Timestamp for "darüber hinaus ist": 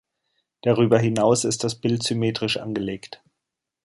0.63-1.63